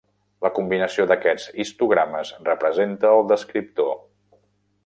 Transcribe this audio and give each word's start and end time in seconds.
La 0.45 0.49
combinació 0.59 1.05
d'aquests 1.11 1.45
histogrames 1.65 2.33
representa 2.51 3.15
el 3.19 3.31
descriptor. 3.33 3.97